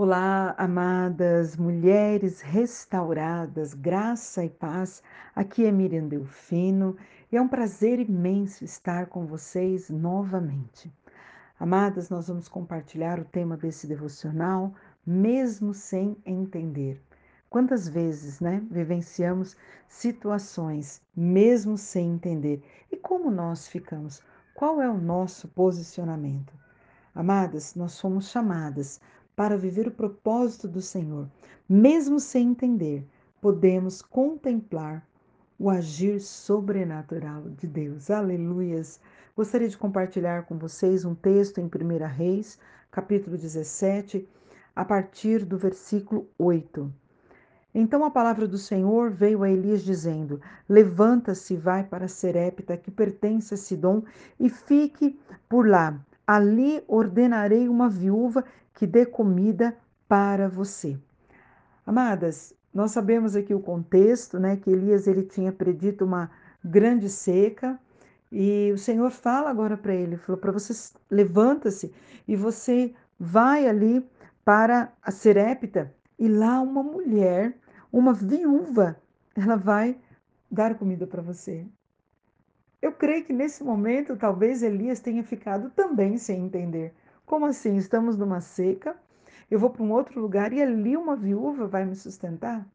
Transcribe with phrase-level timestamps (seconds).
[0.00, 5.02] Olá, amadas mulheres restauradas, graça e paz.
[5.34, 6.96] Aqui é Miriam Delfino
[7.32, 10.88] e é um prazer imenso estar com vocês novamente.
[11.58, 14.72] Amadas, nós vamos compartilhar o tema desse devocional,
[15.04, 17.02] mesmo sem entender.
[17.50, 19.56] Quantas vezes, né, vivenciamos
[19.88, 22.62] situações mesmo sem entender?
[22.88, 24.22] E como nós ficamos?
[24.54, 26.54] Qual é o nosso posicionamento?
[27.12, 29.00] Amadas, nós somos chamadas
[29.38, 31.30] para viver o propósito do Senhor.
[31.68, 33.06] Mesmo sem entender,
[33.40, 35.06] podemos contemplar
[35.56, 38.10] o agir sobrenatural de Deus.
[38.10, 39.00] Aleluias!
[39.36, 41.68] Gostaria de compartilhar com vocês um texto em 1
[42.08, 42.58] Reis,
[42.90, 44.28] capítulo 17,
[44.74, 46.92] a partir do versículo 8.
[47.72, 53.54] Então a palavra do Senhor veio a Elias dizendo: Levanta-se vai para Serepta, que pertence
[53.54, 54.02] a Sidom,
[54.40, 55.16] e fique
[55.48, 55.96] por lá.
[56.28, 59.74] Ali ordenarei uma viúva que dê comida
[60.06, 60.98] para você.
[61.86, 66.30] Amadas, nós sabemos aqui o contexto, né, que Elias ele tinha predito uma
[66.62, 67.80] grande seca
[68.30, 70.74] e o Senhor fala agora para ele, falou para você
[71.10, 71.94] levanta-se
[72.26, 74.06] e você vai ali
[74.44, 77.56] para a Serepta e lá uma mulher,
[77.90, 79.00] uma viúva,
[79.34, 79.96] ela vai
[80.50, 81.66] dar comida para você.
[82.80, 86.94] Eu creio que nesse momento talvez Elias tenha ficado também sem entender
[87.28, 87.76] como assim?
[87.76, 88.96] Estamos numa seca,
[89.50, 92.66] eu vou para um outro lugar e ali uma viúva vai me sustentar?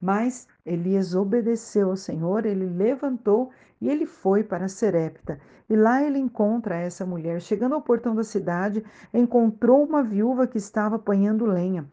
[0.00, 5.38] Mas Elias obedeceu ao Senhor, ele levantou e ele foi para Serepta.
[5.68, 7.40] E lá ele encontra essa mulher.
[7.42, 8.82] Chegando ao portão da cidade,
[9.12, 11.86] encontrou uma viúva que estava apanhando lenha.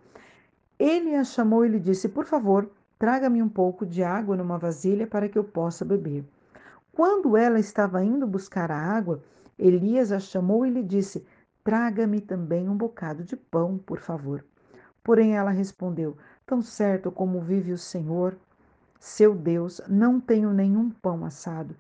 [0.80, 5.06] Ele a chamou e lhe disse: Por favor, traga-me um pouco de água numa vasilha
[5.06, 6.24] para que eu possa beber.
[7.00, 9.24] Quando ela estava indo buscar a água,
[9.58, 11.26] Elias a chamou e lhe disse:
[11.64, 14.44] Traga-me também um bocado de pão, por favor.
[15.02, 18.38] Porém ela respondeu: Tão certo como vive o Senhor,
[19.00, 21.74] seu Deus, não tenho nenhum pão assado.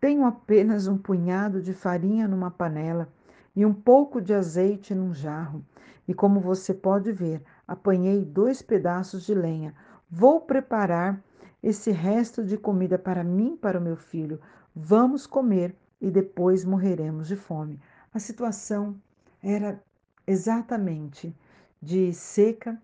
[0.00, 3.12] Tenho apenas um punhado de farinha numa panela
[3.54, 5.62] e um pouco de azeite num jarro.
[6.08, 9.74] E como você pode ver, apanhei dois pedaços de lenha.
[10.08, 11.22] Vou preparar
[11.64, 14.38] esse resto de comida para mim para o meu filho.
[14.76, 17.80] Vamos comer e depois morreremos de fome.
[18.12, 19.00] A situação
[19.42, 19.82] era
[20.26, 21.34] exatamente
[21.80, 22.78] de seca,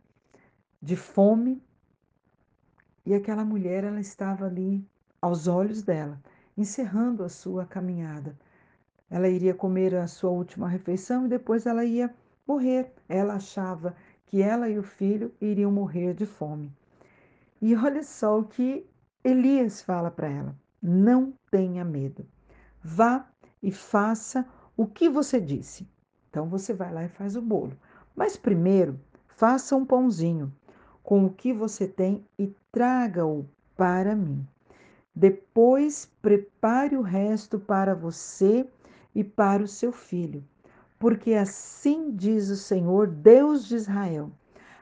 [0.80, 1.62] de fome,
[3.04, 4.82] e aquela mulher ela estava ali
[5.20, 6.18] aos olhos dela,
[6.56, 8.34] encerrando a sua caminhada.
[9.10, 12.14] Ela iria comer a sua última refeição e depois ela ia
[12.46, 12.90] morrer.
[13.06, 16.72] Ela achava que ela e o filho iriam morrer de fome.
[17.60, 18.86] E olha só o que
[19.22, 22.26] Elias fala para ela: não tenha medo.
[22.82, 23.28] Vá
[23.62, 25.86] e faça o que você disse.
[26.30, 27.76] Então você vai lá e faz o bolo.
[28.16, 28.98] Mas primeiro,
[29.28, 30.52] faça um pãozinho
[31.02, 33.46] com o que você tem e traga-o
[33.76, 34.46] para mim.
[35.14, 38.66] Depois, prepare o resto para você
[39.14, 40.42] e para o seu filho.
[40.98, 44.30] Porque assim diz o Senhor, Deus de Israel: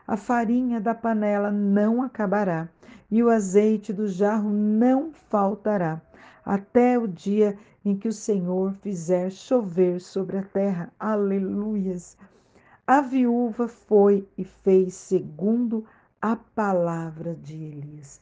[0.09, 2.67] a farinha da panela não acabará
[3.11, 6.01] e o azeite do jarro não faltará,
[6.43, 10.91] até o dia em que o Senhor fizer chover sobre a terra.
[10.99, 12.17] Aleluias!
[12.87, 15.85] A viúva foi e fez segundo
[16.23, 18.19] a palavra de Elias.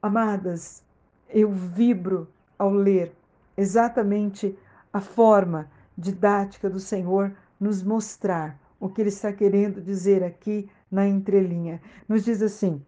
[0.00, 0.82] Amadas,
[1.28, 2.26] eu vibro
[2.58, 3.14] ao ler
[3.54, 4.58] exatamente
[4.90, 11.06] a forma didática do Senhor nos mostrar o que ele está querendo dizer aqui na
[11.06, 11.80] entrelinha.
[12.08, 12.82] Nos diz assim: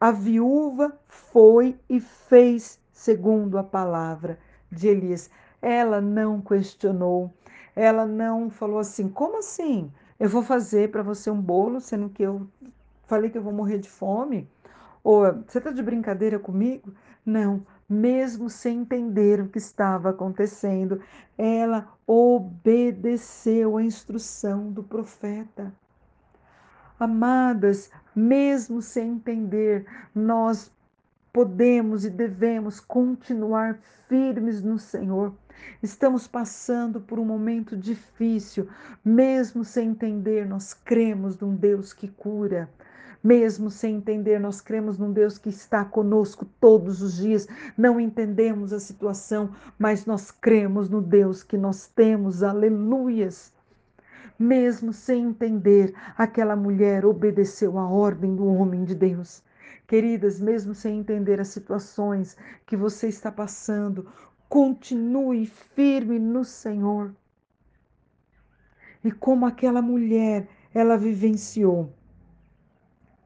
[0.00, 4.38] a viúva foi e fez segundo a palavra
[4.72, 5.30] de Elias.
[5.60, 7.32] Ela não questionou,
[7.74, 9.92] ela não falou assim: como assim?
[10.18, 12.48] Eu vou fazer para você um bolo, sendo que eu
[13.06, 14.48] falei que eu vou morrer de fome?
[15.04, 16.92] Ou você está de brincadeira comigo?
[17.24, 21.00] Não, mesmo sem entender o que estava acontecendo,
[21.38, 25.72] ela obedeceu a instrução do profeta.
[26.98, 30.72] Amadas, mesmo sem entender, nós
[31.32, 33.78] podemos e devemos continuar
[34.08, 35.34] firmes no Senhor.
[35.82, 38.68] Estamos passando por um momento difícil,
[39.04, 42.70] mesmo sem entender, nós cremos num Deus que cura.
[43.22, 47.48] Mesmo sem entender, nós cremos num Deus que está conosco todos os dias.
[47.76, 52.42] Não entendemos a situação, mas nós cremos no Deus que nós temos.
[52.42, 53.52] Aleluias!
[54.38, 59.42] Mesmo sem entender, aquela mulher obedeceu a ordem do homem de Deus.
[59.86, 62.36] Queridas, mesmo sem entender as situações
[62.66, 64.06] que você está passando,
[64.48, 67.14] continue firme no Senhor.
[69.02, 71.92] E como aquela mulher, ela vivenciou,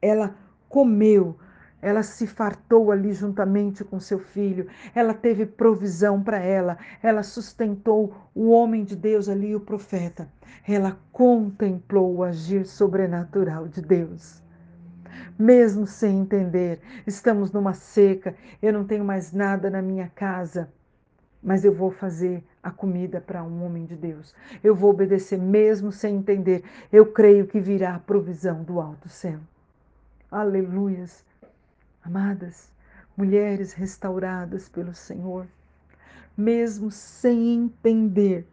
[0.01, 0.35] ela
[0.67, 1.37] comeu,
[1.81, 8.13] ela se fartou ali juntamente com seu filho, ela teve provisão para ela, ela sustentou
[8.35, 10.27] o homem de Deus ali, o profeta.
[10.67, 14.41] Ela contemplou o agir sobrenatural de Deus.
[15.37, 20.69] Mesmo sem entender, estamos numa seca, eu não tenho mais nada na minha casa,
[21.41, 24.35] mas eu vou fazer a comida para um homem de Deus.
[24.63, 26.63] Eu vou obedecer mesmo sem entender.
[26.91, 29.39] Eu creio que virá a provisão do alto céu.
[30.31, 31.25] Aleluias.
[32.01, 32.71] Amadas,
[33.17, 35.45] mulheres restauradas pelo Senhor,
[36.37, 38.47] mesmo sem entender,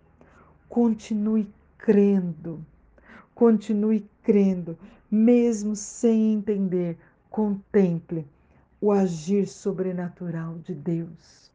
[0.68, 1.48] continue
[1.78, 2.66] crendo,
[3.32, 4.76] continue crendo,
[5.08, 6.98] mesmo sem entender,
[7.30, 8.26] contemple
[8.80, 11.52] o agir sobrenatural de Deus.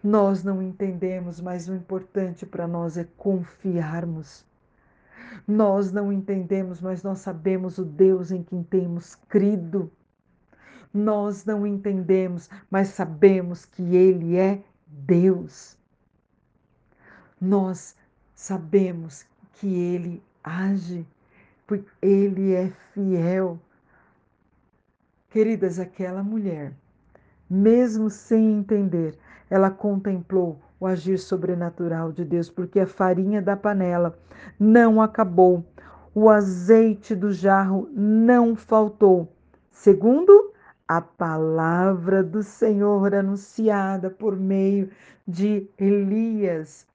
[0.00, 4.45] Nós não entendemos, mas o importante para nós é confiarmos.
[5.46, 9.90] Nós não entendemos, mas nós sabemos o Deus em quem temos crido.
[10.92, 15.76] Nós não entendemos, mas sabemos que Ele é Deus.
[17.40, 17.94] Nós
[18.34, 21.06] sabemos que Ele age,
[21.66, 23.58] porque Ele é fiel.
[25.30, 26.72] Queridas, aquela mulher,
[27.48, 29.18] mesmo sem entender,
[29.50, 34.18] ela contemplou o agir sobrenatural de Deus, porque a farinha da panela
[34.58, 35.64] não acabou,
[36.14, 39.28] o azeite do jarro não faltou,
[39.70, 40.52] segundo
[40.88, 44.90] a palavra do Senhor anunciada por meio
[45.26, 46.86] de Elias.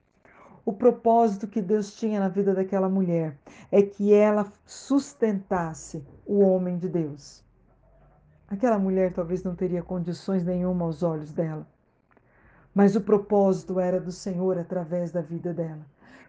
[0.64, 3.36] O propósito que Deus tinha na vida daquela mulher
[3.70, 7.44] é que ela sustentasse o homem de Deus.
[8.48, 11.66] Aquela mulher talvez não teria condições nenhuma aos olhos dela,
[12.74, 15.84] mas o propósito era do Senhor através da vida dela.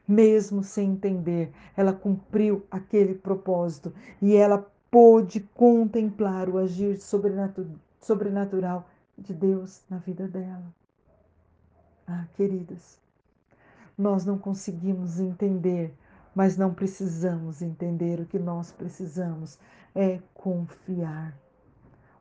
[0.08, 7.00] Mesmo sem entender, ela cumpriu aquele propósito e ela pôde contemplar o agir
[8.00, 8.88] sobrenatural
[9.18, 10.66] de Deus na vida dela.
[12.06, 13.00] Ah, queridas,
[13.98, 15.94] nós não conseguimos entender,
[16.36, 18.20] mas não precisamos entender.
[18.20, 19.58] O que nós precisamos
[19.96, 21.34] é confiar.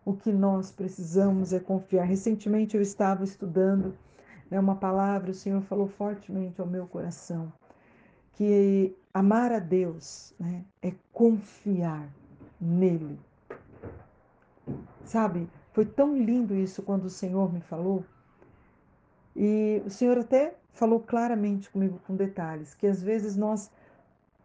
[0.04, 2.04] O que nós precisamos é confiar.
[2.04, 3.92] Recentemente eu estava estudando
[4.52, 7.50] né, uma palavra, o Senhor falou fortemente ao meu coração,
[8.34, 12.06] que amar a Deus né, é confiar
[12.60, 13.18] nele.
[15.04, 18.04] Sabe, foi tão lindo isso quando o Senhor me falou.
[19.34, 23.70] E o Senhor até falou claramente comigo com detalhes, que às vezes nós,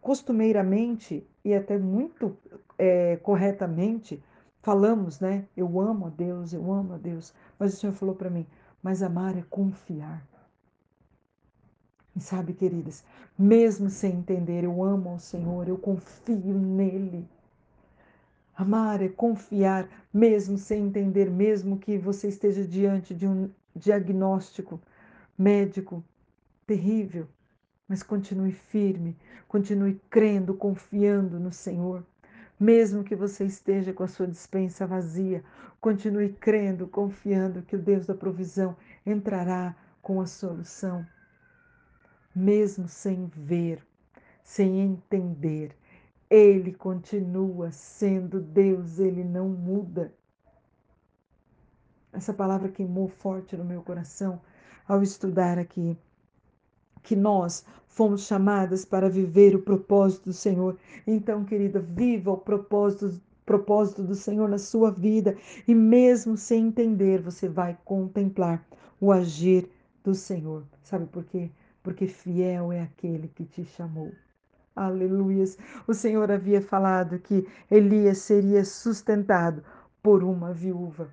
[0.00, 2.34] costumeiramente e até muito
[2.78, 4.24] é, corretamente,
[4.62, 5.46] falamos, né?
[5.54, 7.34] Eu amo a Deus, eu amo a Deus.
[7.58, 8.46] Mas o Senhor falou para mim,
[8.82, 10.26] mas amar é confiar.
[12.16, 13.04] E sabe, queridas,
[13.38, 17.28] mesmo sem entender, eu amo ao Senhor, eu confio nele.
[18.56, 24.80] Amar é confiar, mesmo sem entender, mesmo que você esteja diante de um diagnóstico
[25.38, 26.02] médico
[26.66, 27.28] terrível.
[27.86, 29.16] Mas continue firme,
[29.46, 32.04] continue crendo, confiando no Senhor.
[32.58, 35.44] Mesmo que você esteja com a sua dispensa vazia,
[35.80, 38.76] continue crendo, confiando que o Deus da provisão
[39.06, 41.06] entrará com a solução.
[42.34, 43.86] Mesmo sem ver,
[44.42, 45.76] sem entender,
[46.28, 50.12] ele continua sendo Deus, ele não muda.
[52.12, 54.40] Essa palavra queimou forte no meu coração
[54.86, 55.96] ao estudar aqui
[57.08, 60.76] que nós fomos chamadas para viver o propósito do Senhor.
[61.06, 65.34] Então, querida, viva o propósito, propósito do Senhor na sua vida
[65.66, 68.62] e mesmo sem entender, você vai contemplar
[69.00, 69.70] o agir
[70.04, 70.64] do Senhor.
[70.82, 71.50] Sabe por quê?
[71.82, 74.12] Porque fiel é aquele que te chamou.
[74.76, 75.56] Aleluias.
[75.86, 79.64] O Senhor havia falado que Elias seria sustentado
[80.02, 81.08] por uma viúva.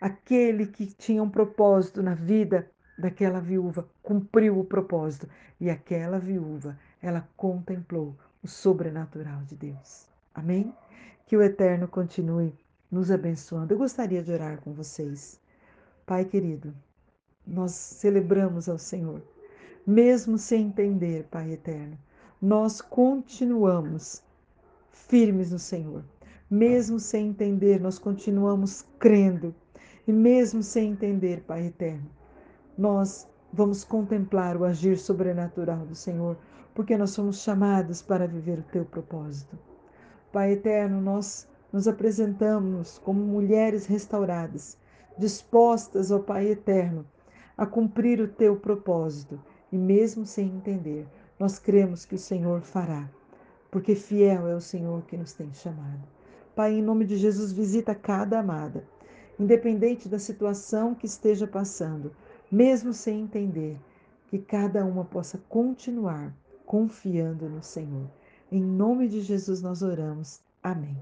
[0.00, 5.28] Aquele que tinha um propósito na vida daquela viúva cumpriu o propósito
[5.60, 10.08] e aquela viúva, ela contemplou o sobrenatural de Deus.
[10.34, 10.74] Amém?
[11.26, 12.54] Que o Eterno continue
[12.90, 13.72] nos abençoando.
[13.72, 15.40] Eu gostaria de orar com vocês.
[16.04, 16.74] Pai querido,
[17.46, 19.22] nós celebramos ao Senhor,
[19.86, 21.98] mesmo sem entender, Pai eterno
[22.40, 24.22] nós continuamos
[24.92, 26.04] firmes no Senhor.
[26.48, 29.54] Mesmo sem entender, nós continuamos crendo.
[30.06, 32.08] E mesmo sem entender, Pai eterno,
[32.78, 36.38] nós vamos contemplar o agir sobrenatural do Senhor,
[36.74, 39.58] porque nós somos chamados para viver o teu propósito.
[40.32, 44.78] Pai eterno, nós nos apresentamos como mulheres restauradas,
[45.18, 47.04] dispostas, ó Pai eterno,
[47.56, 49.40] a cumprir o teu propósito
[49.72, 51.06] e mesmo sem entender,
[51.38, 53.10] nós cremos que o Senhor fará.
[53.70, 56.02] porque fiel é o Senhor que nos tem chamado.
[56.54, 58.84] Pai, em nome de Jesus, visita cada amada,
[59.38, 62.12] independente da situação que esteja passando,
[62.50, 63.78] mesmo sem entender,
[64.28, 66.34] que cada uma possa continuar
[66.66, 68.10] confiando no Senhor.
[68.52, 70.40] Em nome de Jesus nós oramos.
[70.62, 70.96] Amém.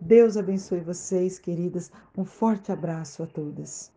[0.00, 1.92] Deus abençoe vocês, queridas.
[2.18, 3.92] Um forte abraço a todas.